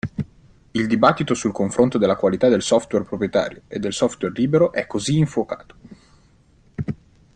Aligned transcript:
Il 0.71 0.87
dibattito 0.87 1.35
sul 1.35 1.51
confronto 1.51 1.99
della 1.99 2.15
qualità 2.15 2.47
del 2.47 2.63
software 2.63 3.05
proprietario 3.05 3.61
e 3.67 3.77
del 3.77 3.93
software 3.93 4.33
libero 4.35 4.71
è 4.71 4.87
così 4.87 5.19
infuocato. 5.19 5.75